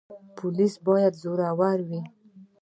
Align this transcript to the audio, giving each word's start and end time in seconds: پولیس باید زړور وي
پولیس 0.37 0.73
باید 0.87 1.13
زړور 1.21 1.77
وي 1.89 2.01